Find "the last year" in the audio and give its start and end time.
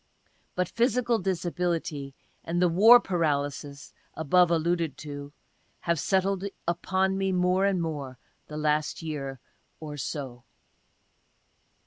8.47-9.39